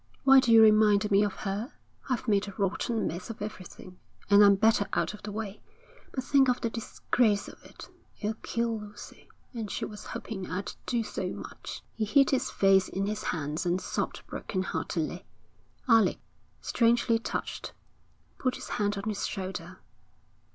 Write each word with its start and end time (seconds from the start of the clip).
'Why 0.23 0.39
do 0.39 0.51
you 0.51 0.63
remind 0.63 1.11
me 1.11 1.21
of 1.23 1.35
her? 1.35 1.73
I've 2.09 2.27
made 2.27 2.47
a 2.47 2.55
rotten 2.57 3.05
mess 3.05 3.29
of 3.29 3.39
everything, 3.39 3.99
and 4.31 4.43
I'm 4.43 4.55
better 4.55 4.87
out 4.93 5.13
of 5.13 5.21
the 5.21 5.31
way. 5.31 5.61
But 6.11 6.23
think 6.23 6.49
of 6.49 6.59
the 6.59 6.71
disgrace 6.71 7.47
of 7.47 7.63
it. 7.63 7.87
It'll 8.19 8.33
kill 8.41 8.79
Lucy. 8.79 9.29
And 9.53 9.69
she 9.69 9.85
was 9.85 10.07
hoping 10.07 10.49
I'd 10.49 10.73
do 10.87 11.03
so 11.03 11.27
much.' 11.29 11.83
He 11.93 12.05
hid 12.05 12.31
his 12.31 12.49
face 12.49 12.89
in 12.89 13.05
his 13.05 13.25
hands 13.25 13.63
and 13.63 13.79
sobbed 13.79 14.25
broken 14.25 14.63
heartedly. 14.63 15.23
Alec, 15.87 16.17
strangely 16.61 17.19
touched, 17.19 17.73
put 18.39 18.55
his 18.55 18.69
hand 18.69 18.97
on 18.97 19.07
his 19.07 19.27
shoulder. 19.27 19.81